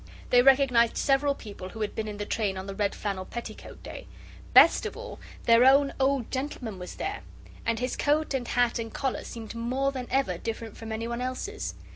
[0.31, 3.83] They recognized several people who had been in the train on the red flannel petticoat
[3.83, 4.07] day.
[4.51, 7.21] Best of all their own old gentleman was there,
[7.67, 11.75] and his coat and hat and collar seemed more than ever different from anyone else's.